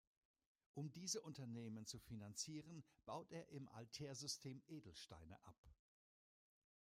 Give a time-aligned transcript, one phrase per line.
[0.73, 5.57] Um diese Unternehmen zu finanzieren, baut er im Altair-System Edelsteine ab.